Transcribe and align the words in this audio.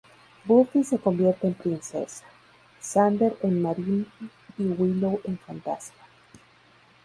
Buffy 0.47 0.83
se 0.83 0.97
convierte 0.97 1.45
en 1.45 1.53
princesa, 1.53 2.25
Xander, 2.81 3.37
en 3.43 3.61
marine 3.61 4.07
y 4.57 4.63
Willow, 4.65 5.21
en 5.25 5.37
fantasma. 5.37 6.01